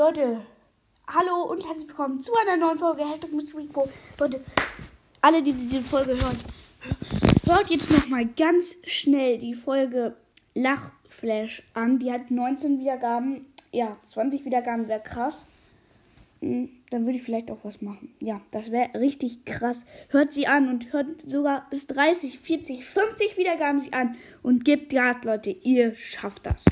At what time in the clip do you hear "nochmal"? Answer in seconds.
7.90-8.24